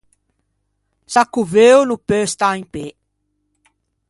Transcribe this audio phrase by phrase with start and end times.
[1.13, 2.85] Sacco veuo no peu stâ in pê.